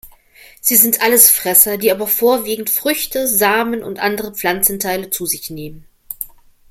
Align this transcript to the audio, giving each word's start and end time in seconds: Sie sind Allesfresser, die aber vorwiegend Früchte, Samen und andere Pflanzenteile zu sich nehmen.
Sie 0.61 0.77
sind 0.77 1.03
Allesfresser, 1.03 1.77
die 1.77 1.91
aber 1.91 2.07
vorwiegend 2.07 2.71
Früchte, 2.71 3.27
Samen 3.27 3.83
und 3.83 3.99
andere 3.99 4.33
Pflanzenteile 4.33 5.11
zu 5.11 5.27
sich 5.27 5.51
nehmen. 5.51 5.85